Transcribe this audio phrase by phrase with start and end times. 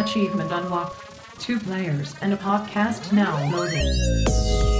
[0.00, 0.96] Achievement unlocked.
[1.38, 4.79] Two players and a podcast now loading.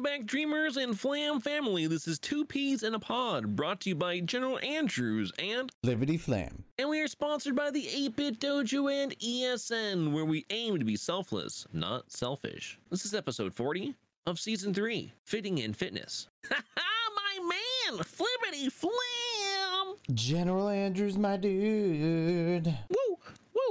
[0.00, 1.86] Welcome back, dreamers and flam family.
[1.86, 6.16] This is Two Peas in a Pod, brought to you by General Andrews and Liberty
[6.16, 6.64] Flam.
[6.78, 10.96] and we are sponsored by the 8-Bit Dojo and ESN, where we aim to be
[10.96, 12.78] selfless, not selfish.
[12.90, 13.94] This is episode 40
[14.26, 16.28] of season 3, Fitting in Fitness.
[16.50, 17.54] Ha ha, My
[17.92, 19.96] man, Flippity Flam!
[20.14, 22.74] General Andrews, my dude.
[22.88, 23.18] Woo!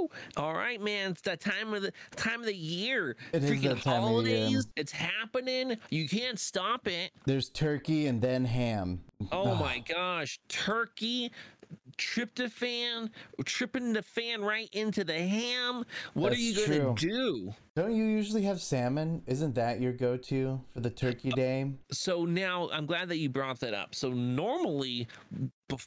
[0.00, 0.10] Woo!
[0.36, 1.12] All right, man.
[1.12, 3.16] It's that time of the time of the year.
[3.32, 3.94] It Freaking of year.
[3.94, 4.66] holidays.
[4.76, 5.76] It's happening.
[5.90, 7.12] You can't stop it.
[7.26, 9.00] There's turkey and then ham.
[9.32, 11.30] Oh my gosh, turkey,
[11.98, 13.10] tryptophan,
[13.44, 15.84] tripping the fan right into the ham.
[16.14, 16.94] What are you gonna true.
[16.96, 17.54] do?
[17.76, 19.22] Don't you usually have salmon?
[19.26, 21.72] Isn't that your go-to for the turkey uh, day?
[21.92, 23.94] So now I'm glad that you brought that up.
[23.94, 25.06] So normally,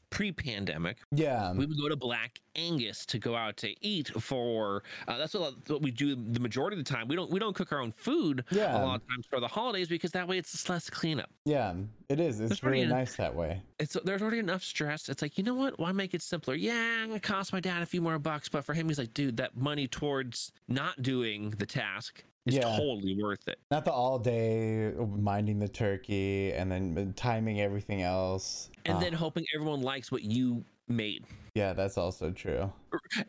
[0.10, 1.52] pre-pandemic, Yeah.
[1.54, 4.84] we would go to Black Angus to go out to eat for.
[5.08, 7.08] Uh, that's what, what we do the majority of the time.
[7.08, 8.78] We don't we don't cook our own food Yeah.
[8.78, 11.30] a lot of times for the holidays because that way it's just less cleanup.
[11.46, 11.74] Yeah,
[12.10, 12.40] it is.
[12.40, 13.62] It's That's really nice that way.
[13.80, 15.10] it's there's already enough stress.
[15.10, 15.80] It's like, you know what?
[15.80, 16.56] Why make it simpler?
[16.56, 19.14] Yeah, I'm gonna cost my dad a few more bucks, but for him, he's like,
[19.14, 22.76] dude, that money towards not doing the task is Yeah.
[22.78, 23.60] totally worth it.
[23.72, 28.70] Not the all day minding the turkey and then timing everything else.
[28.86, 31.26] And Ah, then hoping everyone likes what you made.
[31.56, 32.72] yeah, that's also true.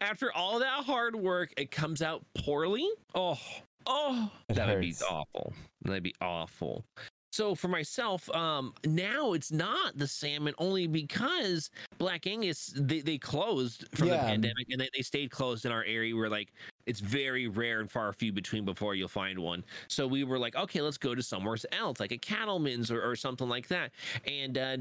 [0.00, 2.88] After all that hard work, it comes out poorly.
[3.14, 3.38] Oh,
[3.86, 5.52] oh, It that would be awful.
[5.82, 6.84] That'd be awful.
[7.32, 11.68] So for myself, um, now it's not the salmon only because
[11.98, 15.82] Black Angus they, they closed from the pandemic and they, they stayed closed in our
[15.84, 16.52] area where like
[16.86, 19.64] it's very rare and far few between before you'll find one.
[19.88, 23.16] So we were like, okay, let's go to somewhere else, like a cattleman's or, or
[23.16, 23.92] something like that.
[24.26, 24.76] And uh,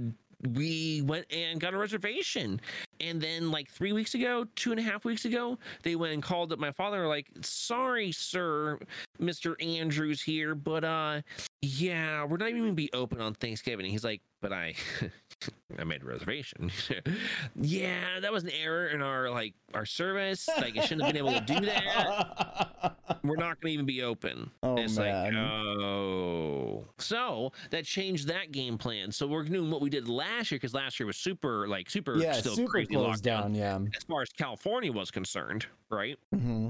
[0.53, 2.59] we went and got a reservation.
[2.99, 6.21] And then like three weeks ago, two and a half weeks ago, they went and
[6.21, 8.77] called up my father, like, sorry, sir,
[9.21, 9.55] Mr.
[9.63, 11.21] Andrews here, but uh
[11.61, 13.85] yeah, we're not even gonna be open on Thanksgiving.
[13.85, 14.75] He's like, but I
[15.79, 16.69] I made a reservation.
[17.55, 20.47] yeah, that was an error in our like our service.
[20.57, 22.97] Like I shouldn't have been able to do that.
[23.23, 24.51] We're not gonna even be open.
[24.61, 25.35] Oh, And it's like, man.
[25.35, 26.85] oh.
[26.99, 29.11] So that changed that game plan.
[29.11, 32.17] So we're doing what we did last year because last year was super like super
[32.17, 33.55] yeah, still super crazy closed lockdown down.
[33.55, 33.79] Yeah.
[33.95, 36.17] as far as California was concerned, right?
[36.33, 36.69] hmm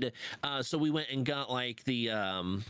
[0.00, 0.12] and
[0.42, 2.64] uh, so we went and got like the um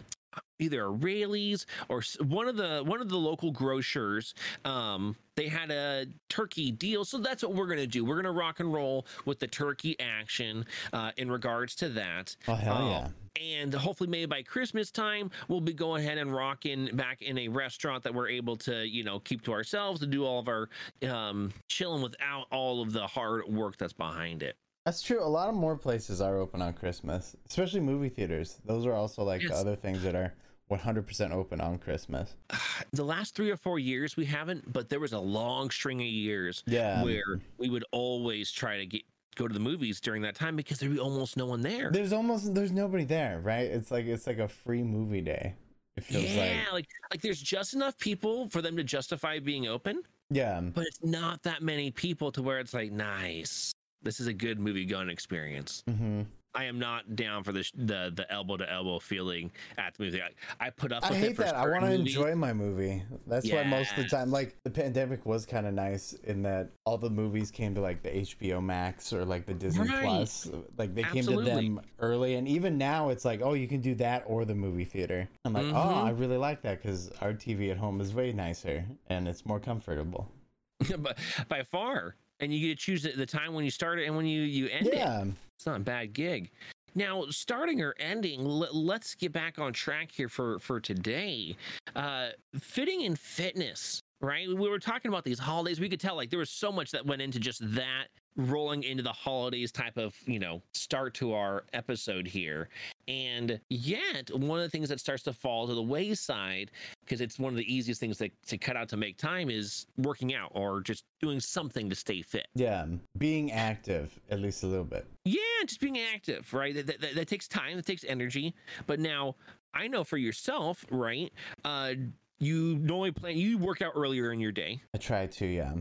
[0.63, 4.35] either a Raley's or one of the one of the local grocers
[4.65, 8.61] um they had a turkey deal so that's what we're gonna do we're gonna rock
[8.61, 13.09] and roll with the turkey action uh in regards to that Oh hell Um, yeah.
[13.41, 17.49] and hopefully maybe by christmas time we'll be going ahead and rocking back in a
[17.49, 20.69] restaurant that we're able to you know keep to ourselves to do all of our
[21.09, 25.23] um chilling without all of the hard work that's behind it That's true.
[25.23, 28.59] A lot of more places are open on Christmas, especially movie theaters.
[28.65, 29.61] Those are also like the Yes.
[29.61, 30.35] other things that are
[30.71, 32.35] 100% open on Christmas.
[32.93, 36.07] the last three or four years we haven't, but there was a long string of
[36.07, 37.03] years Yeah.
[37.03, 39.03] where we would always try to get
[39.35, 41.91] go to the movies during that time because there'd be almost no one there.
[41.91, 43.67] There's almost there's nobody there, right?
[43.71, 45.55] It's like it's like a free movie day.
[45.97, 49.67] It feels yeah, like like like there's just enough people for them to justify being
[49.69, 50.61] open, yeah.
[50.61, 53.73] but it's not that many people to where it's like nice.
[54.03, 55.83] This is a good movie going experience.
[55.89, 56.23] hmm
[56.55, 60.21] I am not down for the the the elbow to elbow feeling at the movie.
[60.23, 60.31] I,
[60.67, 61.55] I put up I hate it for that.
[61.55, 63.03] I want to enjoy my movie.
[63.27, 66.71] That's why most of the time, like the pandemic was kind of nice in that
[66.85, 70.03] all the movies came to like the HBO Max or like the Disney Right.
[70.05, 70.51] Plus.
[70.77, 73.95] Like they came to them early, and even now it's like, oh, you can do
[73.97, 75.29] that or the movie theater.
[75.45, 76.05] I'm like, oh, Mhm.
[76.05, 79.59] I really like that because our TV at home is way nicer and it's more
[79.61, 80.31] comfortable.
[80.99, 81.15] by,
[81.49, 82.17] by far.
[82.43, 84.69] And you get to choose the, time when you start it and when you you
[84.69, 84.95] end it.
[84.95, 85.25] Yeah,
[85.57, 86.51] It's not a bad gig.
[86.95, 91.57] Now, starting or ending, let, let's get back on track here for for today.
[91.95, 94.49] Uh, fitting in fitness, right?
[94.49, 95.81] We were talking about these holidays.
[95.81, 99.03] We could tell like there was so much that went into just that rolling into
[99.03, 102.71] the holidays type of you know start to our episode here
[103.07, 106.71] and yet one of the things that starts to fall to the wayside
[107.05, 109.87] because it's one of the easiest things to, to cut out to make time is
[109.99, 112.87] working out or just doing something to stay fit yeah.
[113.19, 115.07] Being active at least a little bit.
[115.25, 116.75] yeah, just being active, right?
[116.75, 118.55] That, that, that takes time, that takes energy.
[118.87, 119.37] But now
[119.75, 121.33] I know for yourself, right?
[121.65, 121.95] Uh,
[122.43, 124.83] you normally plan, you work out earlier in your day.
[124.95, 125.73] I try to, yeah.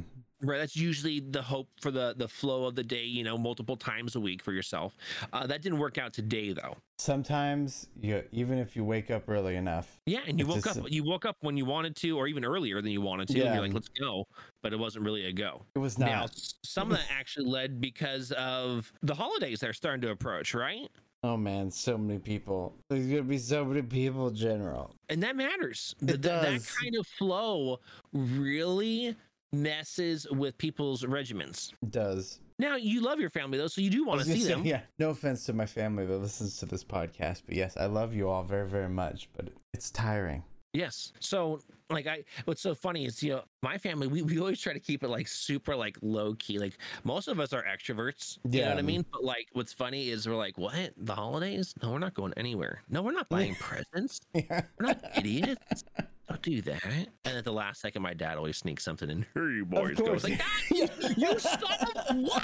[0.43, 3.03] Right, that's usually the hope for the the flow of the day.
[3.03, 4.95] You know, multiple times a week for yourself.
[5.31, 6.77] Uh, that didn't work out today, though.
[6.97, 9.99] Sometimes you even if you wake up early enough.
[10.07, 10.89] Yeah, and you woke just up.
[10.89, 13.33] You woke up when you wanted to, or even earlier than you wanted to.
[13.35, 13.53] And Yeah.
[13.53, 14.25] you're like, "Let's go,"
[14.63, 15.63] but it wasn't really a go.
[15.75, 16.31] It was Now, not.
[16.31, 20.55] s- some of that actually led because of the holidays that are starting to approach,
[20.55, 20.87] right?
[21.23, 22.73] Oh man, so many people.
[22.89, 24.95] There's gonna be so many people, General.
[25.09, 25.95] And that matters.
[26.01, 27.79] It Th- th- That kind of flow
[28.11, 29.15] really
[29.53, 31.73] messes with people's regimens.
[31.83, 32.39] It does.
[32.57, 34.65] Now, you love your family though, so you do want to see say, them.
[34.65, 34.81] Yeah.
[34.99, 38.29] No offense to my family that listens to this podcast, but yes, I love you
[38.29, 39.29] all very, very much.
[39.33, 40.43] But it's tiring.
[40.73, 41.11] Yes.
[41.19, 41.59] So,
[41.89, 44.79] like, I what's so funny is you know my family we, we always try to
[44.79, 46.59] keep it like super like low key.
[46.59, 48.37] Like most of us are extroverts.
[48.49, 49.05] You know what I mean?
[49.11, 51.73] But like, what's funny is we're like, what the holidays?
[51.83, 52.81] No, we're not going anywhere.
[52.89, 54.21] No, we're not buying presents.
[54.33, 54.61] Yeah.
[54.79, 55.83] We're not idiots.
[56.29, 57.07] Don't do that.
[57.25, 59.25] And at the last second, my dad always sneaks something in.
[59.33, 60.13] Here you boys go.
[60.13, 60.23] It's course.
[60.23, 61.61] like, "Dad, you son
[62.07, 62.43] of what?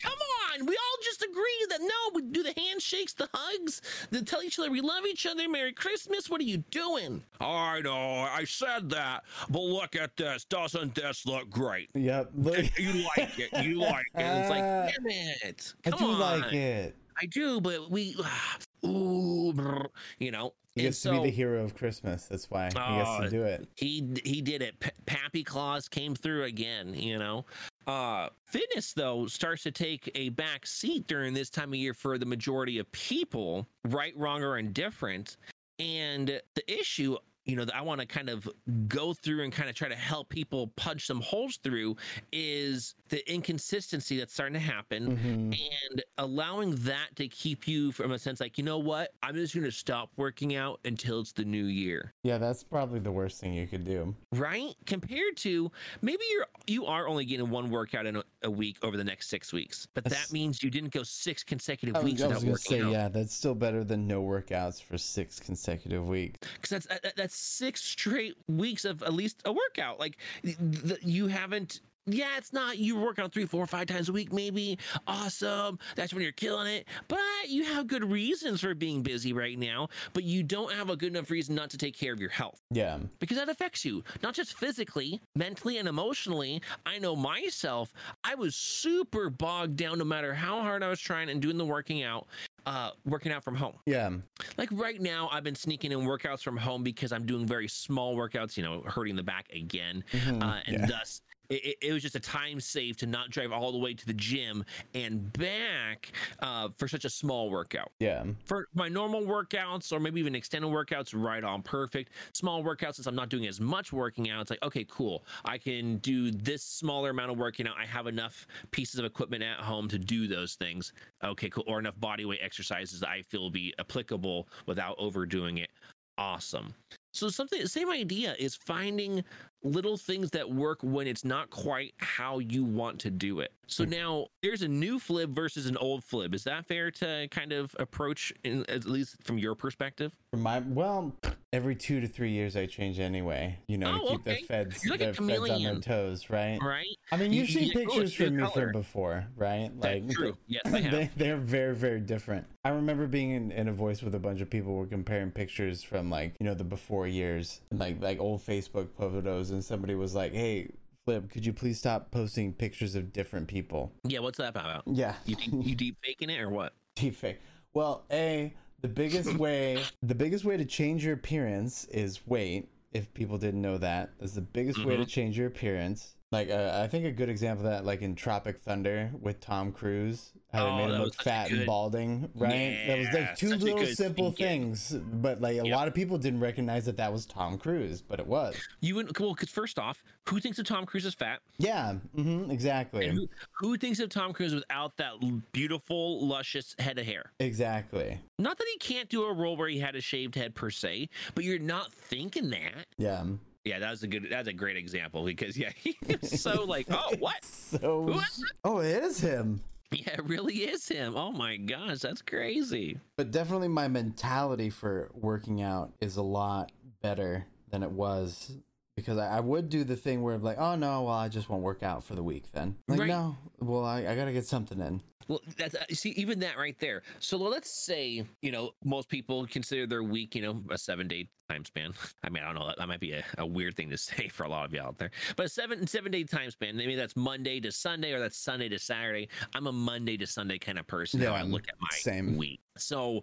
[0.00, 0.12] Come
[0.52, 3.80] on, we all just agree that no, we do the handshakes, the hugs,
[4.10, 6.28] the tell each other we love each other, Merry Christmas.
[6.30, 7.22] What are you doing?
[7.40, 7.94] I know,
[8.30, 10.44] I said that, but look at this.
[10.44, 11.90] Doesn't this look great?
[11.94, 12.30] Yep.
[12.36, 13.64] Look, You like it.
[13.64, 14.20] You like it.
[14.22, 15.74] It's like, Uh, damn it.
[15.84, 16.20] Come I do on.
[16.42, 16.96] like it.
[17.20, 18.14] I do, but we,
[18.86, 19.86] ooh, brr,
[20.18, 20.54] you know.
[20.74, 22.26] He and gets to be the hero of Christmas.
[22.26, 22.78] That's why he gets
[23.08, 23.66] Oh, to do it.
[23.74, 24.78] he he did it.
[24.78, 26.94] P- Pappy Claus came through again.
[26.94, 27.46] You know,
[27.88, 32.18] uh, fitness though starts to take a back seat during this time of year for
[32.18, 35.38] the majority of people, right, wrong, or indifferent.
[35.78, 37.16] And the issue,
[37.48, 38.46] you know, that I want to kind of
[38.88, 41.96] go through and kind of try to help people punch some holes through
[42.30, 45.58] is the inconsistency that's starting to happen Mhm.
[45.90, 49.54] and allowing that to keep you from a sense like, you know what, I'm just
[49.54, 53.40] going to stop working out until it's the new year Yeah, that's probably the worst
[53.40, 54.14] thing you could do.
[54.32, 55.72] right compared to
[56.02, 59.28] maybe you're you are only getting one workout in a, a week over the next
[59.30, 62.56] six weeks but That's- that means you didn't go six consecutive I weeks without working
[62.58, 66.38] say, out yeah, that's still better than no workouts for six consecutive weeks.
[66.60, 66.86] because that's
[67.16, 71.80] that's six straight weeks of at least a workout like th- you haven't
[72.10, 74.78] yeah, it's not you work out three, four, five times a week, maybe.
[75.06, 75.78] Awesome.
[75.94, 76.88] That's when you're killing it.
[77.06, 80.96] But you have good reasons for being busy right now, but you don't have a
[80.96, 82.62] good enough reason not to take care of your health.
[82.70, 82.98] Yeah.
[83.18, 87.92] because that affects you not just physically mentally and emotionally i know myself
[88.24, 91.64] i was super bogged down no matter how hard i was trying and doing the
[91.64, 92.26] working out
[92.68, 94.10] uh working out from home Yeah.
[94.58, 98.14] like right now i've been sneaking in workouts from home because i'm doing very small
[98.14, 100.42] workouts you know hurting the back again Mhm.
[100.42, 100.86] uh, and yeah.
[100.86, 104.06] thus it, it- was just a time save to not drive all the way to
[104.06, 104.64] the gym
[104.94, 108.24] and back uh, for such a small workout Yeah.
[108.44, 112.10] for my normal workouts or maybe even extended workouts, right on perfect.
[112.34, 115.24] Small workouts, since I'm not doing as much working out, it's like, okay, cool.
[115.44, 117.74] I can do this smaller amount of working out.
[117.80, 120.92] I have enough pieces of equipment at home to do those things.
[121.24, 121.64] Okay, cool.
[121.66, 125.70] Or enough body weight exercises that I feel will be applicable without overdoing it.
[126.18, 126.74] Awesome.
[127.12, 129.24] So something same idea is finding
[129.62, 133.52] little things that work when it's not quite how you want to do it.
[133.66, 133.90] So hmm.
[133.90, 136.34] now there's a new flib versus an old flib.
[136.34, 140.12] Is that fair to kind of approach in at least from your perspective?
[140.30, 141.14] For my well,
[141.52, 143.58] every two to three years I change anyway.
[143.66, 144.40] You know, Oh, to keep okay.
[144.40, 146.58] the feds, You're like the feds on their toes, right?
[146.62, 146.86] Right?
[147.10, 149.70] I mean, You- you've you seen pictures from me from before, right?
[149.76, 150.36] Like That's true.
[150.46, 150.92] Yes, I have.
[150.92, 152.46] they, they're very, very different.
[152.64, 155.82] I remember being in, in a voice with a bunch of people were comparing pictures
[155.82, 160.14] from like, you know, the before years, like like old Facebook photos, and somebody was
[160.14, 160.70] like, Hey,
[161.06, 163.92] Flip, could you please stop posting pictures of different people?
[164.04, 164.82] yeah, what's that about?
[164.86, 165.14] Yeah.
[165.26, 166.72] You you deep faking it or what?
[166.96, 167.38] Deep fake.
[167.74, 172.68] Well, a the biggest way the biggest way to change your appearance is weight.
[172.92, 175.08] If people didn't know that, that's the biggest way to Mm-hmm.
[175.08, 176.16] change your appearance.
[176.30, 179.72] Like uh, I think a good example of that, like in Tropic Thunder with Tom
[179.72, 182.84] Cruise, how Oh, they made him look fat good- and balding, right?
[182.86, 185.74] that was like two little simple things, but like a Yep.
[185.74, 188.54] lot of people didn't recognize that that was Tom Cruise, but it was.
[188.80, 191.40] You wouldn't well, because first off, who thinks of Tom Cruise as fat?
[191.56, 193.26] Yeah, hmm exactly, who,
[193.58, 195.14] who thinks of Tom Cruise without that
[195.52, 197.32] beautiful, luscious head of hair?
[197.40, 198.20] exactly.
[198.38, 201.08] Not that he can't do a role where he had a shaved head per se,
[201.34, 202.84] but you're not thinking that.
[202.98, 203.24] Yeah.
[203.64, 204.28] Yeah, that was a good.
[204.30, 207.44] That's a great example because yeah, he was so like, oh, what?
[207.44, 208.28] So, What?
[208.64, 209.60] oh, it is him.
[209.90, 211.16] Yeah, it really is him.
[211.16, 212.98] Oh my gosh, that's crazy.
[213.16, 218.52] But definitely my mentality for working out is a lot better than it was
[218.98, 221.48] because I, I would do the thing where I'm like, oh no, well I just
[221.48, 222.76] won't work out for the week then.
[222.88, 223.08] Like Right.
[223.08, 225.00] no, well I, I gotta get something in.
[225.28, 227.02] Well, that's uh, see even that right there.
[227.18, 231.28] So let's say you know most people consider their week you know a seven day
[231.50, 231.92] time span.
[232.24, 234.44] I mean I don't know that might be a, a weird thing to say for
[234.44, 236.76] a lot of you out there, but a seven seven day time span.
[236.76, 239.28] Maybe that's Monday to Sunday or that's Sunday to Saturday.
[239.54, 241.20] I'm a Monday to Sunday kind of person.
[241.20, 242.36] how I look at my same.
[242.36, 242.60] week.
[242.78, 243.22] So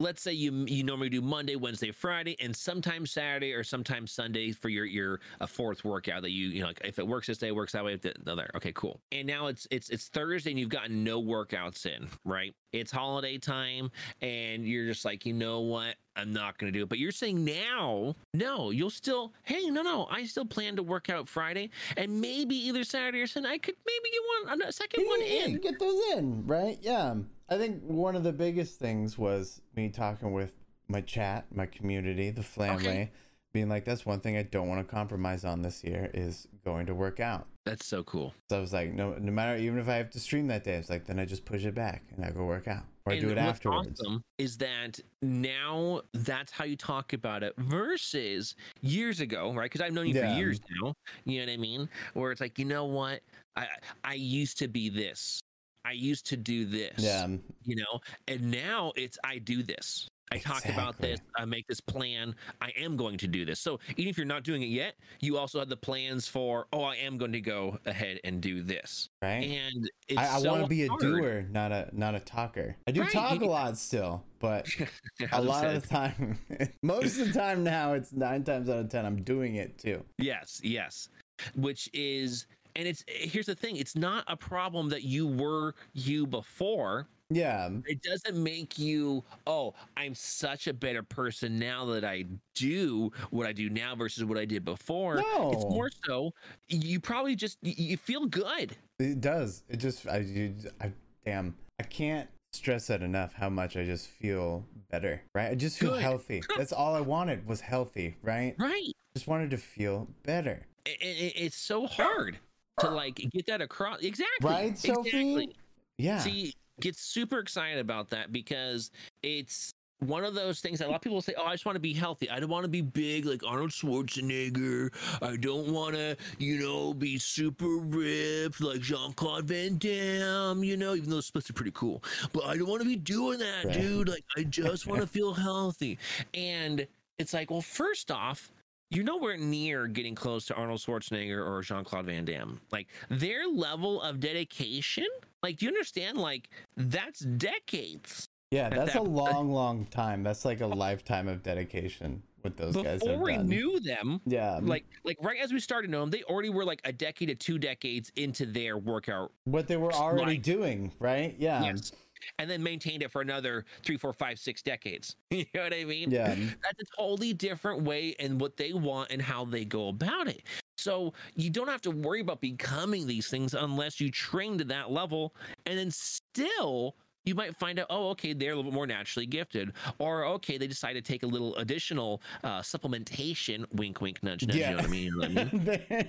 [0.00, 4.50] let's say you you normally do Monday, Wednesday, Friday, and sometimes Saturday or sometimes Sunday
[4.50, 7.38] for your your a fourth workout that you you know like if it works this
[7.38, 7.92] day, it works that way.
[7.94, 9.00] If the other, okay, cool.
[9.12, 12.54] And now it's it's it's Thursday and you've gotten no workouts in, right?
[12.72, 13.90] It's holiday time
[14.22, 15.96] and you're just like, you know what?
[16.16, 16.88] I'm not gonna do it.
[16.88, 21.10] But you're saying now, no, you'll still, hey, no, no, I still plan to work
[21.10, 23.50] out Friday and maybe either Saturday or Sunday.
[23.50, 25.58] I could maybe get one a second one Yeah, in.
[25.58, 26.78] Get those in, right?
[26.80, 27.14] Yeah.
[27.50, 30.54] I think one of the biggest things was me talking with
[30.86, 33.10] my chat, my community, the family,
[33.52, 36.86] being like, that's one thing I don't want to compromise on this year is going
[36.86, 37.48] to work out.
[37.66, 38.34] That's so cool.
[38.50, 40.74] So I was like, no, no matter, even if I have to stream that day,
[40.74, 43.16] it's like, then I just push it back and I go work out or I
[43.16, 44.00] And do it what's afterwards.
[44.00, 49.64] Awesome is that now that's how you talk about it versus years ago, right?
[49.64, 50.22] Because I've known you Yeah.
[50.22, 50.94] for years now.
[51.24, 51.88] You know what I mean?
[52.14, 53.20] Where it's like, you know what?
[53.56, 53.66] I
[54.04, 55.40] I used to be this.
[55.84, 56.94] I used to do this.
[56.98, 57.26] Yeah.
[57.64, 60.08] You know, and now it's I do this.
[60.32, 61.18] I talk about this.
[61.36, 62.36] I make this plan.
[62.60, 63.58] I am going to do this.
[63.58, 66.66] So even if you're not doing it yet, you also have the plans for.
[66.72, 69.08] Oh, I am going to go ahead and do this.
[69.20, 69.42] Right.
[69.42, 71.00] And it's I, I so want to be a hard.
[71.00, 72.76] doer, not a not a talker.
[72.86, 74.68] I do Right, talk a lot still, but
[75.32, 76.38] a lot of the time,
[76.82, 80.04] most of the time now, it's nine times out of ten, I'm doing it too.
[80.18, 81.08] Yes, yes.
[81.56, 82.46] Which is
[82.76, 87.08] and it's here's the thing, it's not a problem that you were you before.
[87.30, 87.70] Yeah.
[87.86, 92.24] It doesn't make you, oh, I'm such a better person now that I
[92.56, 95.16] do what I do now versus what I did before.
[95.16, 95.52] No.
[95.52, 96.34] It's more so
[96.68, 98.76] you probably just you feel good.
[98.98, 99.62] It does.
[99.68, 100.92] It just I, you, I
[101.24, 101.54] damn.
[101.78, 103.32] I can't stress that enough.
[103.32, 105.22] How much I just feel better.
[105.34, 105.50] Right.
[105.50, 106.02] I just feel Good.
[106.02, 106.42] healthy.
[106.58, 108.16] That's all I wanted was healthy.
[108.22, 108.54] Right.
[108.58, 108.92] Right.
[109.14, 110.66] Just wanted to feel better.
[110.84, 112.38] It, it, it's so hard
[112.80, 114.00] to like get that across.
[114.00, 114.28] Exactly.
[114.50, 115.08] Right, Sophie?
[115.08, 115.56] Exactly.
[115.98, 116.18] Yeah.
[116.18, 118.90] See, get super excited about that because
[119.22, 121.76] it's one of those things that a lot of people say, "Oh, I just want
[121.76, 122.30] to be healthy.
[122.30, 124.90] I don't want to be big like Arnold Schwarzenegger.
[125.20, 130.64] I don't want to, you know, be super ripped like Jean Claude Van Damme.
[130.64, 133.38] You know, even though splits are pretty cool, but I don't want to be doing
[133.40, 133.74] that, Right.
[133.74, 134.08] dude.
[134.08, 135.98] Like, I just want to feel healthy."
[136.32, 136.86] And
[137.18, 138.50] it's like, well, first off.
[138.90, 142.60] You're nowhere near getting close to Arnold Schwarzenegger or Jean Claude Van Damme.
[142.72, 145.06] Like their level of dedication,
[145.44, 146.18] like, do you understand?
[146.18, 148.28] Like, that's decades.
[148.50, 148.68] yeah.
[148.68, 150.24] That's that a long, long time.
[150.24, 152.20] That's like a lifetime of dedication.
[152.42, 153.46] with those guys have Before we done.
[153.48, 154.58] knew them, yeah.
[154.60, 157.34] like, like right as we started knowing them, they already were like a decade to
[157.36, 159.30] two decades into their workout.
[159.44, 160.90] what they were already like- doing.
[160.98, 161.36] Right.
[161.38, 161.62] Yeah.
[161.62, 161.92] yes.
[162.38, 165.16] And then maintained it for another three, four, five, six decades.
[165.40, 166.10] You know what I mean?
[166.10, 166.34] Yeah.
[166.34, 170.42] That's a totally different way and what they want and how they go about it.
[170.76, 174.90] So you don't have to worry about becoming these things unless you train to that
[174.90, 175.34] level.
[175.66, 179.26] And then still, you might find out, oh, okay, they're a little bit more naturally
[179.26, 179.72] gifted.
[179.98, 184.56] Or, okay, they decide to take a little additional uh, supplementation, wink, wink, nudge, nudge,
[184.56, 185.04] you know what I mean?
[185.04, 186.08] You know what I mean?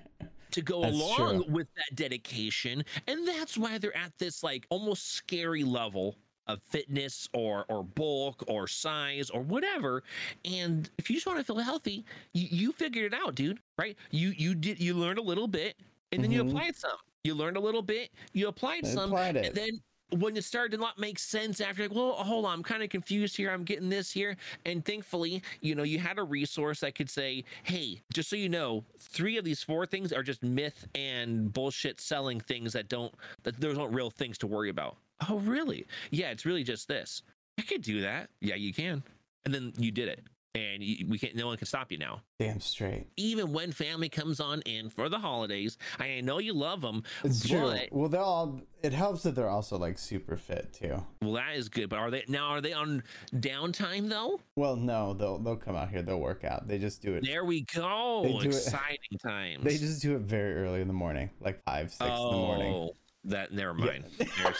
[0.52, 1.52] to go That's along true.
[1.52, 6.16] with that dedication and that's why they're at this like almost scary level
[6.46, 10.02] of fitness or or bulk or size or whatever
[10.44, 12.04] and if you just want to feel healthy
[12.34, 15.76] you, you figured it out dude right you you did you learned a little bit
[16.12, 16.48] and then you Mhm.
[16.50, 19.70] applied some you learned a little bit you applied I some applied and then
[20.12, 22.90] when it started to not make sense after like well hold on i'm kind of
[22.90, 24.36] confused here i'm getting this here.
[24.64, 28.48] And thankfully you know you had a resource that could say hey just so you
[28.48, 33.14] know three of these four things are just myth and bullshit selling things that don't
[33.42, 34.96] that there's not real things to worry about.
[35.28, 35.86] Oh really?
[36.10, 37.22] Yeah it's really just this.
[37.58, 38.30] I could do that.
[38.40, 39.02] Yeah you can.
[39.44, 40.20] And then you did it
[40.54, 43.06] and you, we can't no one can stop you now Damn straight.
[43.16, 47.48] even when family comes on in for the holidays i know you love them It's
[47.48, 47.74] true.
[47.90, 48.60] Well, they're all.
[48.82, 51.02] It helps that they're also like super fit too.
[51.20, 51.88] Well, that is good.
[51.88, 52.48] But are they now?
[52.48, 53.02] Are they on
[53.34, 54.40] downtime though?
[54.56, 56.02] Well, no, they'll they'll come out here.
[56.02, 56.66] They'll work out.
[56.66, 57.24] They just do it.
[57.24, 58.22] There we go.
[58.24, 59.64] Do it- Exciting times.
[59.64, 62.38] They just do it very early in the morning, like five, six oh, in the
[62.42, 62.72] morning.
[62.74, 64.04] Oh, that never mind.
[64.18, 64.54] Never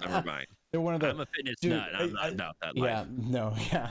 [0.00, 0.46] never mind.
[0.82, 1.10] They're one of the.
[1.10, 1.88] I'm a fitness dude, nut.
[1.94, 3.08] I'm I- not I- about that yeah, life.
[3.16, 3.90] no, yeah.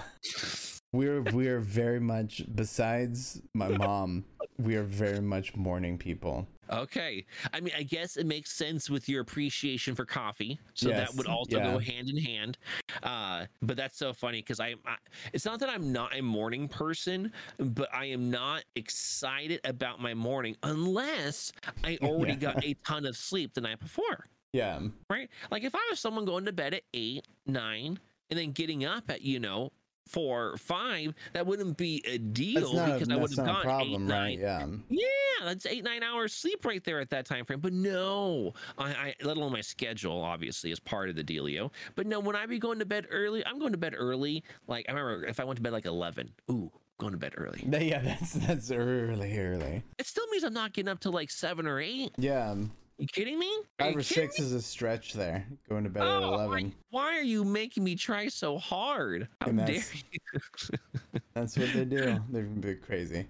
[0.94, 4.26] We're we're very much besides my mom.
[4.60, 6.46] we are very much morning people.
[6.70, 7.26] Okay.
[7.54, 10.58] I mean, I guess it makes sense with your appreciation for coffee.
[10.74, 11.72] So Yes, that would also yeah.
[11.72, 12.58] go hand in hand.
[13.04, 14.96] Uh, but that's so funny because I, I,
[15.34, 20.14] it's not that I'm not a morning person, but I am not excited about my
[20.14, 21.52] morning unless
[21.84, 22.54] I already Yeah.
[22.54, 24.28] got a ton of sleep the night before.
[24.54, 24.80] Yeah.
[25.10, 25.30] Right.
[25.50, 29.10] Like if I was someone going to bed at eight, nine, and then getting up
[29.10, 29.72] at, you know,
[30.08, 33.62] four, five, that wouldn't be a deal That's not, a, because I would have gone
[33.64, 34.40] problem, eight, right?
[34.40, 35.00] nine, Yeah.
[35.40, 37.60] yeah, that's eight nine hours sleep right there at that time frame.
[37.62, 41.72] But no, I, I let alone my schedule obviously is part of the dealio.
[41.96, 44.44] But no, when I be going to bed early, I'm going to bed early.
[44.68, 47.64] Like I remember if I went to bed like eleven, ooh, going to bed early.
[47.72, 49.84] Yeah, that's that's early, early.
[49.98, 52.12] It still means I'm not getting up till like seven or eight.
[52.18, 52.56] Yeah.
[53.02, 53.52] You kidding me?
[53.80, 54.46] Are Five or six me?
[54.46, 55.44] is a stretch there.
[55.68, 56.76] Going to bed at Oh, why, eleven.
[56.92, 59.28] why are you making me try so hard?
[59.42, 61.20] How And dare that's- you?
[61.34, 62.20] That's what they do.
[62.30, 63.26] They're a bit crazy.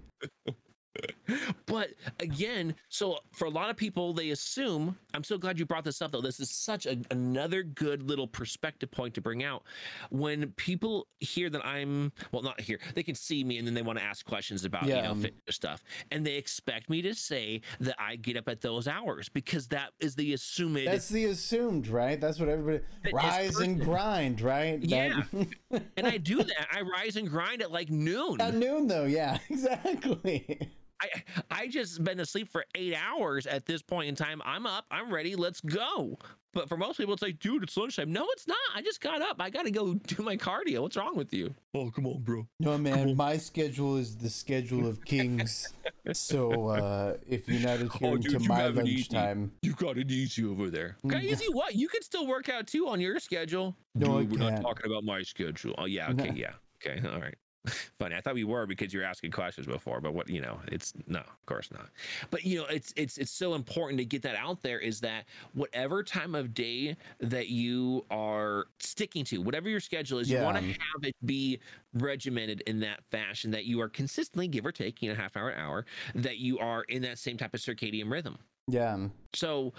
[1.66, 4.96] but again, so for a lot of people, they assume.
[5.14, 6.20] I'm so glad you brought this up, though.
[6.20, 9.62] This is such a, another good little perspective point to bring out.
[10.10, 13.82] When people hear that I'm, well, not here, they can see me and then they
[13.82, 17.14] want to ask questions about, you know, um, fitness stuff, and they expect me to
[17.14, 20.86] say that I get up at those hours because that is the assumed.
[20.86, 22.20] That's the assumed, right?
[22.20, 24.80] That's what everybody rise and grind, right?
[24.82, 25.22] Yeah.
[25.70, 26.66] That, and I do that.
[26.72, 28.40] I rise and grind at like noon.
[28.40, 30.70] at noon though, yeah, exactly.
[31.02, 31.08] I
[31.50, 34.40] I just been asleep for eight hours at this point in time.
[34.44, 34.86] I'm up.
[34.90, 35.34] I'm ready.
[35.36, 36.18] Let's go.
[36.54, 38.12] But for most people, it's like, dude, it's lunchtime.
[38.12, 38.58] No, it's not.
[38.74, 39.36] I just got up.
[39.40, 40.82] I got to go do my cardio.
[40.82, 41.54] What's wrong with you?
[41.74, 42.46] Oh, come on, bro.
[42.60, 45.72] No man, my schedule is the schedule of kings.
[46.12, 49.96] So uh if you're not adhering Oh, dude, to my have it lunchtime, You got
[49.96, 50.96] it easy over there.
[51.06, 51.24] Okay, Mm.
[51.32, 51.74] easy what?
[51.74, 53.74] You can still work out too on your schedule.
[53.94, 54.62] No, I dude, we're not can't.
[54.62, 55.74] talking about my schedule.
[55.78, 56.10] Oh, yeah.
[56.10, 56.28] Okay.
[56.30, 56.34] No.
[56.34, 56.52] Yeah.
[56.84, 57.00] Okay.
[57.08, 57.36] All right.
[57.98, 58.16] Funny.
[58.16, 60.92] I thought we were because you were asking questions before, but what you know, it's
[61.06, 61.88] no, of course not.
[62.30, 65.26] But you know, it's it's it's so important to get that out there is that
[65.54, 70.56] whatever time of day that you are sticking to, whatever your schedule is, you want
[70.56, 71.60] to have it be
[71.94, 75.54] regimented in that fashion that you are consistently, give or take, you know, half hour,
[75.54, 78.38] hour, that you are in that same type of circadian rhythm.
[78.66, 78.96] yeah.
[79.34, 79.72] So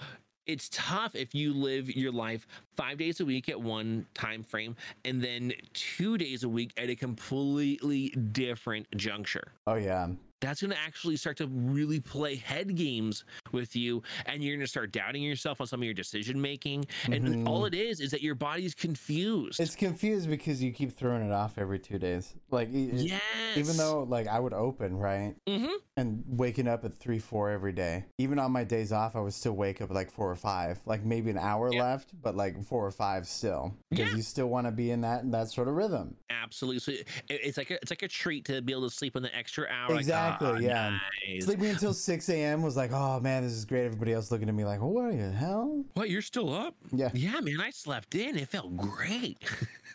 [0.46, 4.76] it's tough if you live your life five days a week at one time frame
[5.04, 9.52] and then two days a week at a completely different juncture.
[9.66, 10.08] Oh yeah.
[10.44, 14.64] That's going to actually start to really play head games with you, and you're going
[14.64, 16.84] to start doubting yourself on some of your decision making.
[17.10, 17.48] And Mhm.
[17.48, 19.58] all it is is that your body's confused.
[19.60, 22.34] It's confused because you keep throwing it off every two days.
[22.50, 23.20] Like yes.
[23.56, 25.34] even though like I would open, right?
[25.48, 29.20] hmm and waking up at three four every day even on my days off i
[29.20, 31.82] would still wake up at like four or five like maybe an hour Yeah.
[31.82, 34.16] left but like four or five still because Yeah.
[34.16, 36.80] you still want to be in that that sort of rhythm absolutely.
[36.80, 36.92] So
[37.30, 39.66] it's like a, it's like a treat to be able to sleep in the extra
[39.70, 39.94] hour.
[39.94, 40.04] like,
[40.34, 40.98] Exactly, "Ah, yeah.
[41.28, 44.48] nice." sleeping until 6 a.m was like oh man this is great everybody else looking
[44.48, 46.10] at me like what are you hell What?
[46.10, 46.74] You're still up?
[46.92, 48.36] yeah Yeah, man, I slept in.
[48.36, 49.38] It felt great.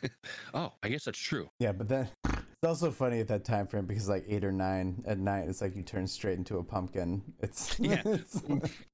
[0.53, 1.49] oh, I guess that's true.
[1.59, 5.01] yeah but then it's also funny at that time frame because like eight or nine
[5.07, 8.01] at night it's like you turn straight into a pumpkin it's Yeah.
[8.05, 8.41] it's,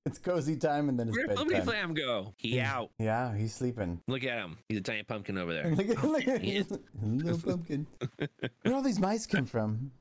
[0.05, 2.33] it's cozy time and then it's Where'd Flippity bedtime Flam go?
[2.37, 2.91] He out.
[2.99, 4.57] yeah he's sleeping Look at him.
[4.69, 5.71] He's a tiny pumpkin over there.
[5.75, 6.71] Look at, look at he is.
[7.01, 7.87] little pumpkin.
[8.63, 9.91] Where all these mice come from?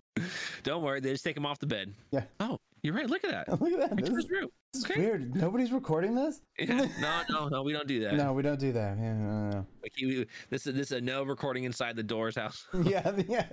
[0.63, 1.93] Don't worry, they just take him off the bed.
[2.11, 2.23] Yeah.
[2.41, 3.09] Oh, you're right.
[3.09, 3.61] Look at that.
[3.61, 3.97] Look at that.
[3.97, 5.01] This is, his this is Okay.
[5.01, 5.35] weird.
[5.35, 6.41] Nobody's recording this?
[6.59, 6.87] Yeah.
[7.01, 7.63] No, no, no.
[7.63, 8.15] We don't do that.
[8.15, 8.97] No, we don't do that.
[8.99, 9.67] Yeah, no, no.
[9.83, 12.67] Like he, this is this is a no recording inside the doors house.
[12.85, 13.47] yeah, yeah.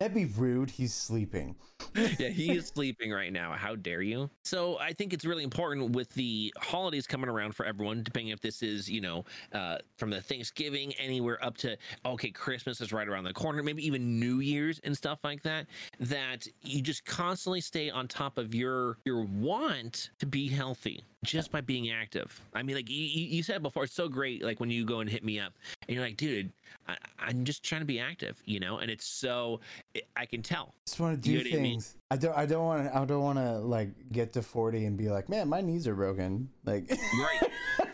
[0.00, 0.70] That'd be rude.
[0.70, 1.56] He's sleeping.
[1.96, 3.52] yeah, he is sleeping right now.
[3.54, 4.30] How dare you?
[4.44, 8.40] So I think it's really important with the holidays coming around for everyone, depending if
[8.40, 13.08] this is, you know, uh, from the Thanksgiving anywhere up to okay, Christmas is right
[13.08, 15.66] around the corner, maybe even New Year's and stuff like that.
[15.98, 21.50] That you just constantly stay on top of your your want to be healthy just
[21.50, 22.40] by being active.
[22.54, 24.42] I mean, like you, you said before, it's so great.
[24.44, 25.52] Like when you go and hit me up,
[25.86, 26.52] and you're like, dude,
[26.86, 29.60] I, I'm just trying to be active, you know, and it's so
[30.16, 30.74] I can tell.
[30.86, 31.72] Just want to do You know what I mean?
[31.72, 31.96] things.
[32.10, 32.36] I don't.
[32.36, 32.96] I don't want to.
[32.96, 35.94] I don't want to like get to forty and be like, man, my knees are
[35.94, 36.48] broken.
[36.64, 37.50] Like, Right.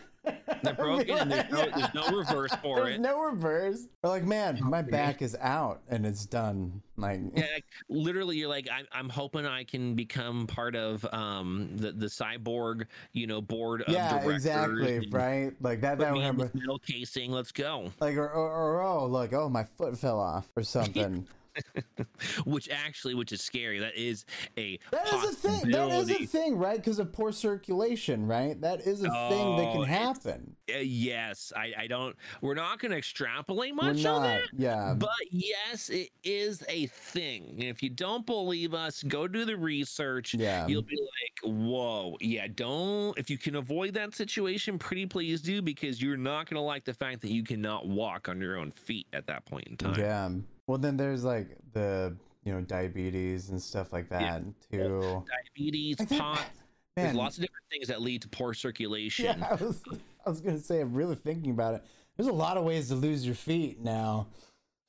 [0.65, 3.01] They're broken and there's no, there's no reverse for There's it.
[3.01, 3.87] no reverse.
[4.03, 6.81] Or like, man, my back is out and it's done.
[6.97, 11.69] Like, Yeah, like, literally, you're like, I'm, I'm hoping I can become part of um
[11.75, 14.33] the, the cyborg, you know, board of yeah, directors.
[14.45, 15.53] exactly, and right?
[15.61, 15.97] Like that.
[15.97, 16.51] Put That me remember.
[16.53, 17.31] metal casing.
[17.31, 17.91] Let's go.
[17.99, 21.27] Like, or, or, or oh, look, oh, my foot fell off or something.
[22.45, 23.79] Which actually, which is scary.
[23.79, 24.25] That is
[24.57, 25.71] a That is a thing.
[25.71, 26.77] That is a thing, right?
[26.77, 28.59] Because of poor circulation, right?
[28.61, 30.55] That is a thing that Oh, can happen.
[30.73, 32.15] Uh, yes, I, I don't.
[32.41, 34.21] We're not going to extrapolate much on not.
[34.23, 34.41] that.
[34.57, 34.95] Yeah.
[34.97, 37.51] But yes, it is a thing.
[37.59, 40.33] And if you don't believe us, go do the research.
[40.33, 40.67] Yeah.
[40.67, 43.17] You'll be like, whoa, yeah, don't.
[43.17, 46.85] If you can avoid that situation, pretty please do because you're not going to like
[46.85, 49.99] the fact that you cannot walk on your own feet at that point in time.
[49.99, 50.29] Yeah.
[50.67, 54.39] Well, then there's like the you know diabetes and stuff like that Yeah.
[54.71, 55.23] too.
[55.55, 56.45] Diabetes, think- pot.
[56.97, 59.25] Man, There's lots of different things that lead to poor circulation.
[59.39, 59.81] yeah, I was,
[60.25, 61.83] I was gonna say, I'm really thinking about it.
[62.15, 64.27] There's a lot of ways to lose your feet now.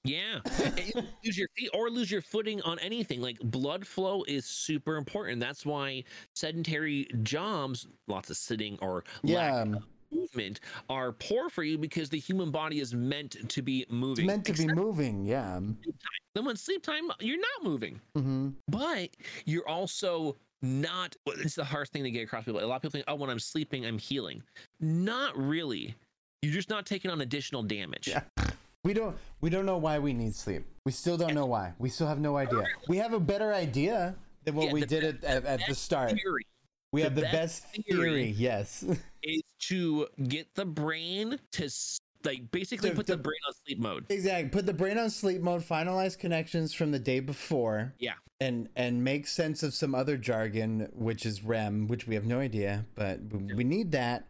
[0.05, 0.39] Yeah.
[1.25, 3.21] Lose your feet or lose your footing on anything.
[3.21, 5.41] Like blood flow is super important.
[5.41, 11.79] That's why sedentary jobs, lots of sitting or Yeah, of movement, are poor for you
[11.79, 14.25] because the human body is meant to be moving.
[14.25, 15.25] it's meant to be moving.
[15.25, 15.61] Yeah.
[16.35, 18.01] Then when sleep time, you're not moving.
[18.15, 19.11] hmm But
[19.45, 21.17] you're also not.
[21.27, 22.61] It's the hardest thing to get across people.
[22.61, 24.43] A lot of people think, oh, when I'm sleeping, I'm healing.
[24.81, 25.95] Not really.
[26.43, 28.09] You're just not taking on additional damage.
[28.09, 28.23] Yeah.
[28.85, 30.65] We don't we don't know why we need sleep.
[30.85, 31.73] We still don't know why.
[31.79, 32.65] We still have no idea.
[32.89, 34.15] We have a better idea
[34.45, 36.11] than what Yeah, we did at, at, at the start.
[36.11, 36.47] Theory
[36.97, 38.35] We the have the best best theory theory.
[38.37, 38.85] Yes.
[39.23, 41.69] is to get the brain to
[42.25, 44.07] like basically put to- the brain on sleep mode.
[44.09, 44.49] exactly.
[44.51, 47.95] Put the brain on sleep mode, finalize connections from the day before.
[47.99, 48.15] Yeah.
[48.41, 52.39] And and make sense of some other jargon, which is REM, which we have no
[52.41, 54.27] idea, but we, we need that.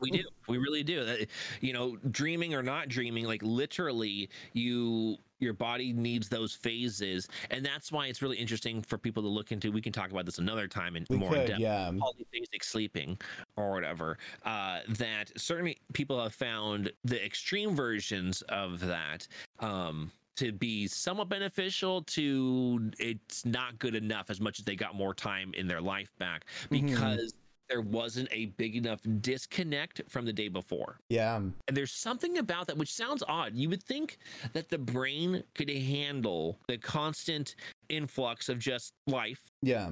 [0.00, 0.22] We do.
[0.48, 1.02] We really do.
[1.02, 1.24] Uh,
[1.60, 7.64] you know, dreaming or not dreaming, like literally, you your body needs those phases, and
[7.64, 9.72] that's why it's really interesting for people to look into.
[9.72, 11.60] We can talk about this another time in more in could, depth.
[11.60, 11.90] yeah.
[11.90, 13.18] polyphasic sleeping
[13.56, 19.26] or whatever uh, that certainly people have found the extreme versions of that
[19.60, 24.94] um, to be somewhat beneficial to it's not good enough as much as they got
[24.94, 26.86] more time in their life back Mhm.
[26.86, 27.34] because
[27.70, 31.36] there wasn't a big enough disconnect from the day before Yeah.
[31.36, 33.54] and there's something about that which sounds odd.
[33.54, 34.18] You would think
[34.52, 37.54] that the brain could handle the constant
[37.88, 39.40] influx of just life.
[39.62, 39.90] Yeah.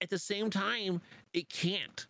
[0.00, 1.00] At the same time,
[1.32, 2.06] it can't.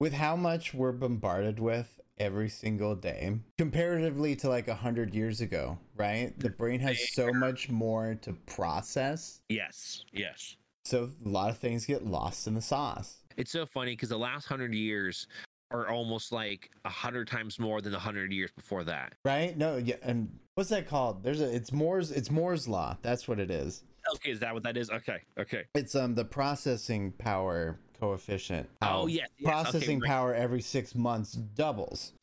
[0.00, 5.40] With how much we're bombarded with every single day, comparatively to like a hundred years
[5.40, 6.38] ago, right?
[6.38, 9.40] The brain has so much more to process.
[9.48, 10.56] Yes, yes.
[10.84, 13.18] So a lot of things get lost in the sauce.
[13.38, 15.28] It's so funny because the last hundred years
[15.70, 19.14] are almost like a hundred times more than the hundred years before that.
[19.24, 19.56] Right?
[19.56, 21.22] No, yeah, and what's that called?
[21.22, 22.96] There's a it's Moore's it's Moore's law.
[23.00, 23.84] That's what it is.
[24.16, 24.90] Okay, is that what that is?
[24.90, 25.64] Okay, okay.
[25.76, 28.68] It's um the processing power coefficient.
[28.82, 30.08] Oh yes, okay, processing right.
[30.08, 32.12] power every six months doubles.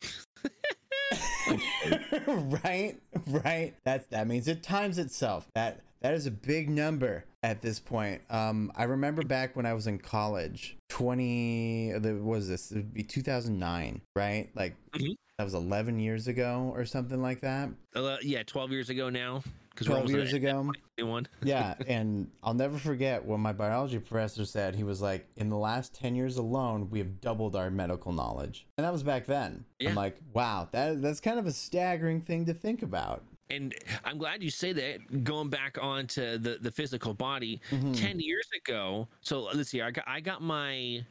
[2.27, 2.97] right,
[3.27, 3.73] right.
[3.83, 5.47] That's that means it times itself.
[5.55, 8.21] That that is a big number at this point.
[8.29, 11.91] Um, I remember back when I was in college, twenty.
[11.93, 12.71] What was this?
[12.71, 14.49] It would be two thousand nine, right?
[14.55, 15.15] Like Mhm.
[15.39, 17.69] that was eleven years ago or something like that.
[17.95, 19.41] Uh, yeah, twelve years ago now.
[19.71, 20.71] Because Twelve years ago.
[21.43, 24.75] Yeah, and I'll never forget what my biology professor said.
[24.75, 28.65] He was like, "In the last ten years alone, we have doubled our medical knowledge,"
[28.77, 29.65] and that was back then.
[29.79, 29.89] Yeah.
[29.89, 34.17] I'm like, "Wow, that that's kind of a staggering thing to think about." And I'm
[34.17, 35.23] glad you say that.
[35.23, 37.95] Going back onto the the physical body, Mhm.
[37.99, 39.07] ten years ago.
[39.21, 39.81] So let's see.
[39.81, 41.05] I got I got my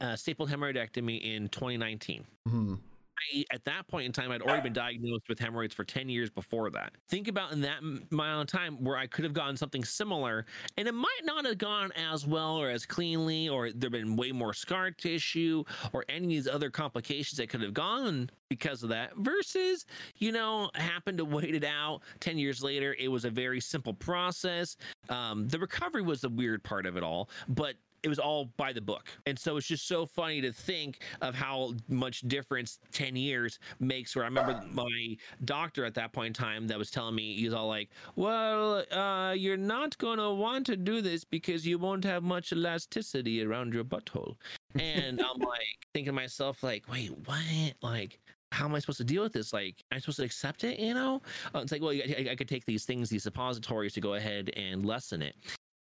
[0.00, 2.26] uh, stapled hemorrhoidectomy in 2019.
[2.48, 2.78] Mhm.
[3.18, 6.30] I, at that point in time, I'd already been diagnosed with hemorrhoids for 10 years
[6.30, 6.92] before that.
[7.08, 7.80] Think about in that
[8.12, 11.58] amount of time where I could have gotten something similar, and it might not have
[11.58, 16.24] gone as well or as cleanly, or there been way more scar tissue or any
[16.24, 19.16] of these other complications that could have gone because of that.
[19.16, 22.94] Versus, you know, happened to wait it out 10 years later.
[22.98, 24.76] It was a very simple process.
[25.08, 28.72] Um, the recovery was the weird part of it all, but it was all by
[28.72, 29.08] the book.
[29.26, 34.14] And so it's just so funny to think of how much difference 10 years makes.
[34.14, 37.52] Where I remember my doctor at that point in time that was telling me, he's
[37.52, 42.04] all like, Well, uh, you're not going to want to do this because you won't
[42.04, 44.36] have much elasticity around your butthole.
[44.78, 47.74] And I'm like, thinking to myself, like, Wait, what?
[47.82, 48.18] Like,
[48.52, 49.52] how am I supposed to deal with this?
[49.52, 50.78] Like, am I supposed to accept it?
[50.78, 51.20] You know,
[51.54, 54.50] uh, it's like, well, I, I could take these things, these suppositories, to go ahead
[54.56, 55.36] and lessen it.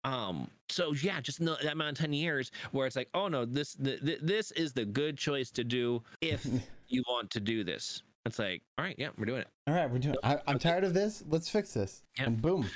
[0.06, 3.26] Um, so yeah, just in the, that amount of 10 years where it's like, oh
[3.26, 6.46] no, this, the, the, this is the good choice to do if
[6.88, 8.02] you want to do this.
[8.24, 9.48] It's like, all right, yeah, we're doing it.
[9.66, 10.16] All right, we're doing.
[10.22, 11.24] I, I'm tired of this.
[11.28, 12.02] Let's fix this.
[12.18, 12.26] Yeah.
[12.26, 12.68] And boom.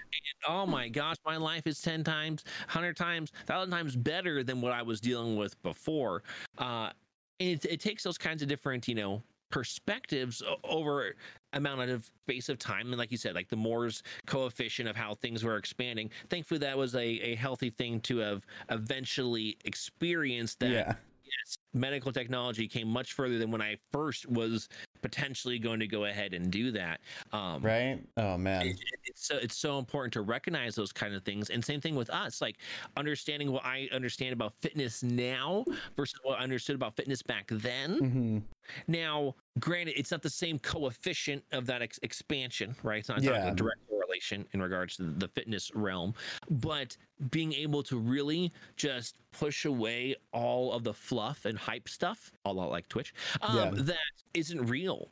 [0.49, 4.73] Oh my gosh, my life is 10 times, 100 times, 1,000 times better than what
[4.73, 6.23] I was dealing with before.
[6.59, 6.91] Uh,
[7.39, 11.15] and it, it takes those kinds of different, you know, perspectives over
[11.53, 15.15] amount of space of time and like you said like the moore's coefficient of how
[15.15, 20.71] things were expanding thankfully that was a, a healthy thing to have eventually experienced that
[20.71, 20.95] yeah.
[21.25, 24.69] yes, medical technology came much further than when I first was
[25.03, 27.01] potentially going to go ahead and do that.
[27.33, 28.01] Um, Right?
[28.17, 28.67] Oh man.
[28.67, 31.81] it- it- it's so it's so important to recognize those kind of things and same
[31.81, 32.59] thing with us like
[32.97, 35.65] understanding what i understand about fitness now
[35.97, 38.39] versus what i understood about fitness back then hmm
[38.87, 43.27] now granted it's not the same coefficient of that ex- expansion right it's not, it's
[43.27, 43.53] not Yeah.
[43.53, 46.15] a direct correlation in regards to the fitness realm
[46.51, 46.97] but
[47.31, 52.53] being able to really just push away all of the fluff and hype stuff a
[52.53, 53.71] lot like twitch um, Yeah.
[53.85, 53.97] that
[54.35, 55.11] isn't real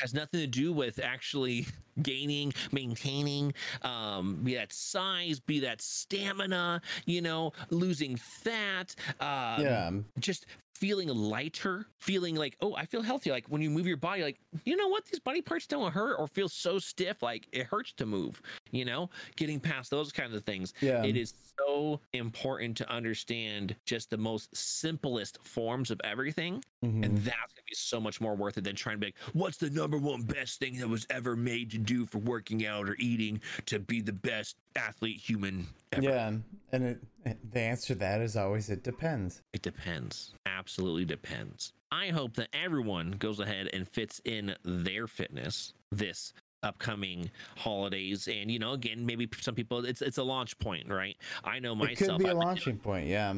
[0.00, 1.66] has nothing to do with actually
[2.02, 3.52] gaining, maintaining,
[3.82, 9.90] um, be that size, be that stamina, you know, losing fat, um, yeah.
[10.20, 10.46] just
[10.78, 13.30] feeling lighter, feeling like, oh, I feel healthy.
[13.32, 16.14] Like when you move your body, like, you know what, these body parts don't hurt
[16.18, 20.34] or feel so stiff, like it hurts to move, you know, getting past those kinds
[20.36, 20.74] of things.
[20.80, 21.02] Yeah.
[21.04, 27.04] It is so important to understand just the most simplest forms of everything Mhm.
[27.04, 29.56] and that's gonna be so much more worth it than trying to be like, what's
[29.56, 32.94] the number one best thing that was ever made to do for working out or
[33.00, 36.02] eating to be the best athlete human ever?
[36.04, 36.32] Yeah.
[36.72, 39.42] And it, it- the answer to that is always it depends.
[39.52, 40.34] It depends.
[40.46, 41.72] Absolutely depends.
[41.92, 46.32] I hope that everyone goes ahead and fits in their fitness this
[46.64, 51.16] upcoming holidays and you know again maybe some people it's it's a launch point right
[51.44, 53.06] i know myself It could be a I've been launching point.
[53.06, 53.32] Yeah.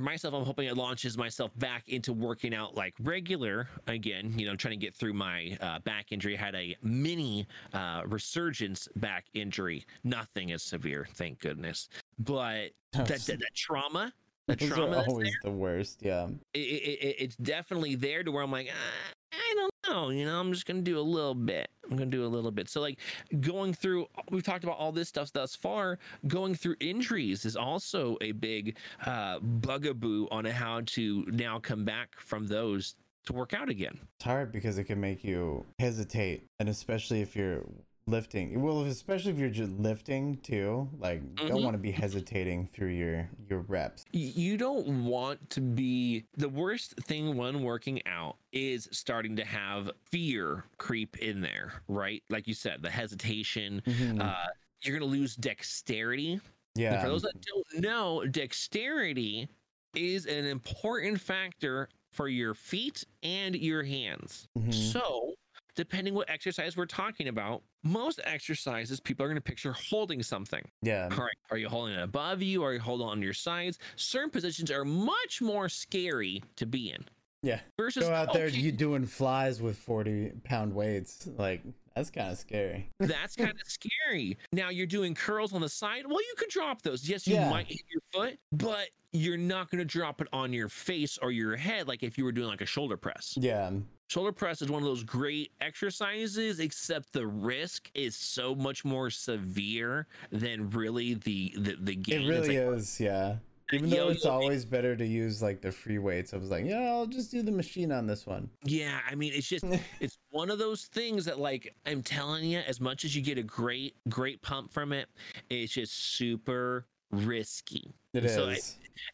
[0.00, 4.32] For myself, I'm hoping it launches myself back into working out like regular again.
[4.36, 6.36] You know, trying to get through my uh, back injury.
[6.36, 9.84] I had a mini uh, resurgence back injury.
[10.04, 11.88] Nothing as severe, thank goodness.
[12.18, 14.12] But that, that, that trauma,
[14.46, 16.00] the Those trauma, are always the worst.
[16.02, 16.28] Yeah.
[16.54, 20.10] it, it, it- it's definitely there to where I'm like, ah, I don't know.
[20.10, 21.68] You know, I'm just gonna do a little bit.
[21.84, 22.68] I'm gonna do a little bit.
[22.68, 22.98] So like
[23.40, 25.98] going through, we've talked about all this stuff thus far.
[26.26, 32.18] Going through injuries is also a big uh, bugaboo on how to now come back
[32.18, 32.94] from those
[33.26, 33.98] to work out again.
[34.16, 36.44] It's hard because it can make you hesitate.
[36.58, 37.64] And especially if you're
[38.10, 38.60] lifting.
[38.62, 40.88] Well, especially if you're just lifting too.
[40.98, 41.64] Like you don't Mhm.
[41.64, 44.04] want to be hesitating through your your reps.
[44.12, 49.90] You don't want to be the worst thing when working out is starting to have
[50.10, 52.22] fear creep in there, right?
[52.28, 53.82] Like you said, the hesitation.
[53.86, 54.20] Mhm.
[54.20, 54.46] Uh,
[54.82, 56.42] you're gonna lose dexterity And
[56.76, 57.02] yeah.
[57.02, 59.48] for those that don't know, dexterity
[59.94, 64.48] is an important factor for your feet and your hands.
[64.56, 64.72] Mhm.
[64.92, 65.34] So,
[65.74, 70.62] depending what exercise we're talking about, most exercises people are going to picture holding something.
[70.82, 71.08] yeah.
[71.10, 72.62] All right, are you holding it above you?
[72.62, 73.78] Are you holding on your sides?
[73.96, 77.04] Certain positions are much more scary to be in.
[77.42, 77.60] Yeah.
[77.78, 81.26] Versus Go out there okay, you doing flies with 40 pound weights.
[81.38, 81.62] Like
[81.94, 82.90] that's kind of scary.
[83.00, 84.38] That's kind of scary.
[84.52, 86.04] Now you're doing curls on the side.
[86.06, 87.08] Well, you could drop those.
[87.08, 87.50] Yes, you Yeah.
[87.50, 91.32] might hit your foot, but you're not going to drop it on your face or
[91.32, 93.34] your head like if you were doing like a shoulder press.
[93.36, 93.70] Yeah.
[94.08, 99.08] Shoulder press is one of those great exercises, except the risk is so much more
[99.10, 102.22] severe than really the the, the gain.
[102.22, 102.98] It really like, is.
[103.00, 103.36] Yeah.
[103.72, 106.64] Even though it's yo-yo- always better to use like the free weights, I was like,
[106.64, 108.48] yeah, I'll just do the machine on this one.
[108.64, 109.64] Yeah, I mean, it's just
[110.00, 113.38] it's one of those things that like I'm telling you, as much as you get
[113.38, 115.08] a great great pump from it,
[115.48, 117.92] it's just super risky.
[118.14, 118.34] It is.
[118.34, 118.58] So I-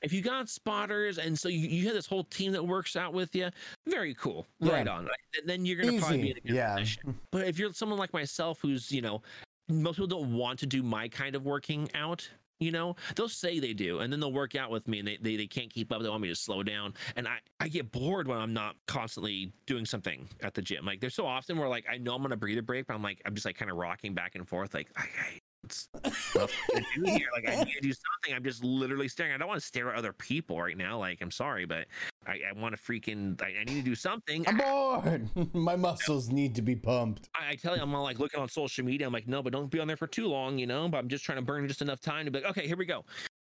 [0.02, 3.12] If you got spotters and so you, you have this whole team that works out
[3.12, 3.50] with you,
[3.86, 4.46] very cool.
[4.60, 4.72] Yeah.
[4.72, 5.04] Right on.
[5.04, 5.46] Right?
[5.46, 6.74] Then you're gonna probably be in a good Yeah.
[6.76, 7.18] position.
[7.30, 9.22] But if you're someone like myself who's, you know,
[9.68, 12.28] most people don't want to do my kind of working out.
[12.58, 15.18] You know, they'll say they do, and then they'll work out with me and they,
[15.20, 16.02] they, they can't keep up.
[16.02, 16.94] They want me to slow down.
[17.14, 20.86] And I, I get bored when I'm not constantly doing something at the gym.
[20.86, 23.02] Like there's so often where like I know I'm gonna breathe a break, but I'm
[23.02, 27.02] like, I'm just like kind of rocking back and forth, like I, I it's do
[27.04, 27.26] here.
[27.34, 28.34] Like I need to do something.
[28.34, 29.32] I'm just literally staring.
[29.32, 30.98] I don't want to stare at other people right now.
[30.98, 31.86] Like I'm sorry, but
[32.26, 34.46] I, I want to freaking I, I need to do something.
[34.48, 35.28] I'm bored.
[35.54, 37.28] My muscles need to be pumped.
[37.34, 39.06] I, I tell you, I'm all like looking on social media.
[39.06, 40.88] I'm like, no, but don't be on there for too long, you know.
[40.88, 42.86] But I'm just trying to burn just enough time to be like, okay, here we
[42.86, 43.04] go.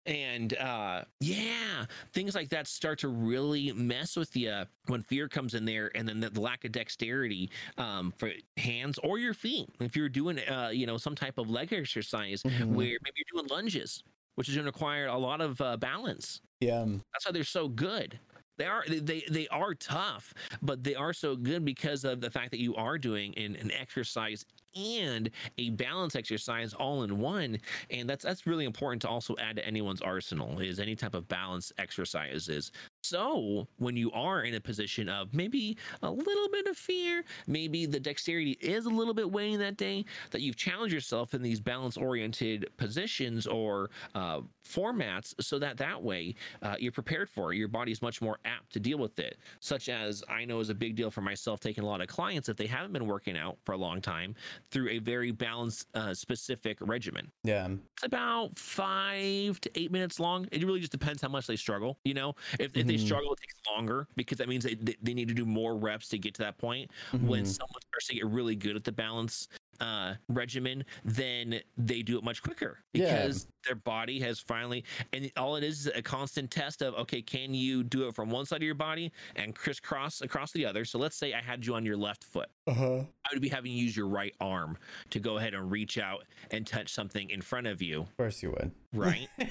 [0.06, 5.54] And uh, yeah, things like that start to really mess with you when fear comes
[5.54, 9.66] in there, and then the lack of dexterity um, for hands or your feet.
[9.80, 12.66] If you're doing, uh, you know, some type of leg exercise Mhm.
[12.74, 14.02] where maybe you're doing lunges,
[14.34, 16.42] which is going to require a lot of uh, balance.
[16.60, 16.84] Yeah.
[17.14, 18.18] That's why they're so good.
[18.56, 22.50] They are they- they are tough, but they are so good because of the fact
[22.52, 24.44] that you are doing an, an exercise
[24.76, 27.58] and a balance exercise all in one.
[27.90, 31.28] And that's that's really important to also add to anyone's arsenal is any type of
[31.28, 32.72] balance exercises
[33.04, 37.84] So when you are in a position of maybe a little bit of fear, maybe
[37.84, 41.60] the dexterity is a little bit waning that day, that you've challenged yourself in these
[41.60, 47.58] balance oriented positions or uh, formats so that that way uh, you're prepared for it.
[47.58, 49.36] Your body is much more apt to deal with it.
[49.60, 52.48] Such as I know is a big deal for myself taking a lot of clients
[52.48, 54.34] if they haven't been working out for a long time
[54.70, 57.30] through a very balanced, uh, specific regimen.
[57.42, 57.68] Yeah.
[57.68, 60.48] It's about five to eight minutes long.
[60.50, 61.98] It really just depends how much they struggle.
[62.04, 63.06] You know, if, if they Mhm.
[63.06, 66.08] struggle, it takes longer because that means they, they, they need to do more reps
[66.10, 66.90] to get to that point.
[67.12, 67.46] When Mhm.
[67.46, 69.48] someone starts to get really good at the balance
[69.80, 73.06] uh regimen then they do it much quicker Yeah.
[73.24, 77.20] because their body has finally and all it is is a constant test of okay
[77.20, 80.84] can you do it from one side of your body and crisscross across the other
[80.84, 83.00] so let's say i had you on your left foot Uh-huh.
[83.24, 84.78] i would be having you use your right arm
[85.10, 88.44] to go ahead and reach out and touch something in front of you Of course
[88.44, 88.70] you would.
[88.94, 89.28] Right.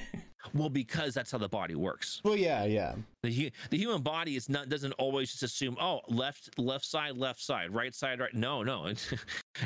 [0.53, 2.21] Well because that's how the body works.
[2.23, 2.95] Well, yeah, yeah.
[3.23, 7.17] the, hu- the human body is not doesn't always just assume oh left left side
[7.17, 8.91] left side right side right no no.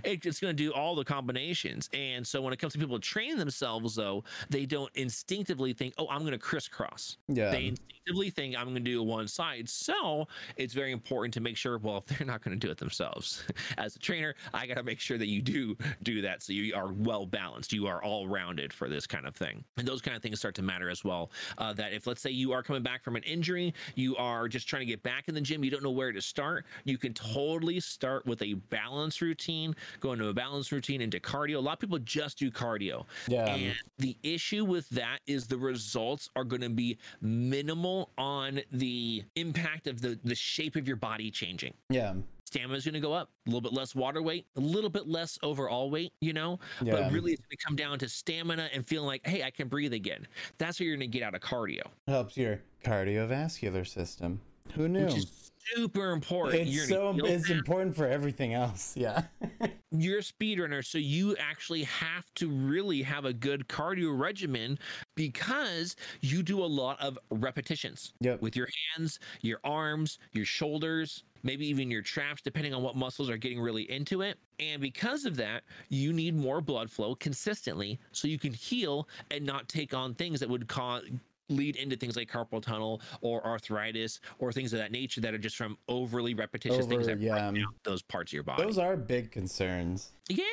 [0.03, 1.89] It's, it's going to do all the combinations.
[1.93, 6.07] And so when it comes to people training themselves though they don't instinctively think oh
[6.09, 7.17] i'm going to crisscross.
[7.27, 7.51] Yeah.
[7.51, 9.67] they instinctively think i'm going to do one side.
[9.67, 12.77] So it's very important to make sure well if they're not going to do it
[12.77, 13.43] themselves.
[13.77, 16.75] As a trainer i got to make sure that you do do that so you
[16.75, 17.73] are well balanced.
[17.73, 20.55] You are all rounded for this kind of thing and those kind of things start
[20.55, 23.23] to matter as well uh, that if let's say you are coming back from an
[23.23, 26.11] injury you are just trying to get back in the gym you don't know where
[26.11, 31.01] to start you can totally start with a balance routine go into a balance routine
[31.01, 33.47] into cardio a lot of people just do cardio yeah.
[33.47, 39.23] and the issue with that is the results are going to be minimal on the
[39.35, 42.13] impact of the the shape of your body changing yeah.
[42.47, 45.05] Stamina is going to go up a little bit less water weight a little bit
[45.05, 46.93] less overall weight you know Yeah.
[46.93, 49.67] but really it's going to come down to stamina and feeling like hey i can
[49.67, 50.25] breathe again
[50.57, 54.39] that's what you're going to get out of cardio Helps your cardiovascular system.
[54.75, 55.05] Who knew?
[55.05, 58.95] which is super important You're It's so feel it's important for everything else.
[58.95, 59.23] Yeah.
[59.91, 64.77] you're a speedrunner, so you actually have to really have a good cardio regimen
[65.15, 68.41] because you do a lot of repetitions Yep.
[68.41, 73.29] with your hands, your arms, your shoulders, maybe even your traps, depending on what muscles
[73.29, 74.37] are getting really into it.
[74.59, 79.45] And because of that, you need more blood flow consistently so you can heal and
[79.45, 81.03] not take on things that would cause
[81.49, 85.37] lead into things like carpal tunnel or arthritis or things of that nature that are
[85.37, 87.51] just from overly repetitious things Over- that yeah.
[87.51, 88.63] break those parts of your body.
[88.63, 90.11] Those are big concerns.
[90.29, 90.43] Yeah,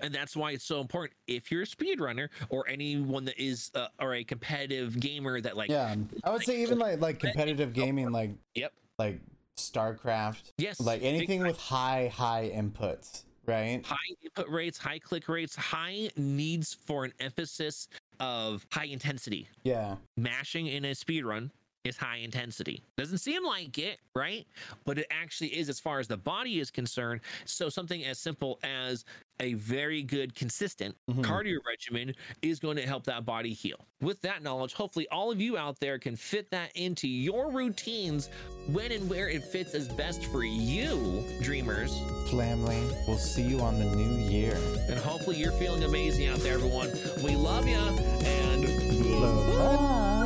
[0.00, 1.14] and that's why it's so important.
[1.26, 5.70] If you're a speedrunner or anyone that is uh, or a competitive gamer that like,
[5.70, 5.94] Yeah.
[6.24, 9.20] I would say even like like competitive gaming like yep, like
[9.56, 13.84] StarCraft, yes, like anything with high high inputs, right?
[13.84, 17.88] high input rates, high click rates, high needs for an emphasis
[18.22, 19.48] of high intensity.
[19.64, 19.96] Yeah.
[20.16, 21.50] Mashing in a speed run
[21.84, 22.82] is high intensity.
[22.96, 24.46] Doesn't seem like it, right?
[24.84, 27.20] But it actually is as far as the body is concerned.
[27.44, 29.04] So something as simple as
[29.40, 31.24] a very good consistent Mhm.
[31.24, 33.84] cardio regimen is going to help that body heal.
[34.00, 38.28] With that knowledge, hopefully all of you out there can fit that into your routines
[38.68, 41.98] when and where it fits as best for you, dreamers.
[42.30, 44.54] Family, we'll see you on the new year.
[44.88, 46.90] And hopefully you're feeling amazing out there, everyone.
[47.24, 50.21] We love you and love Bye.